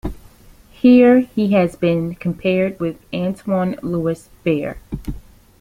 [0.71, 4.77] Here he has been compared with Antoine-Louis Barye.